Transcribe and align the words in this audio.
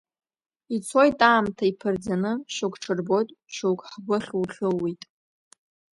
Ицоит 0.75 1.19
аамҭа 1.31 1.65
иԥырӡаны, 1.71 2.31
шьоук 2.53 2.75
ҽырбоит, 2.81 3.29
шьоук 3.53 3.81
ҳгәы 3.91 4.17
хьу-хьууеит. 4.25 5.01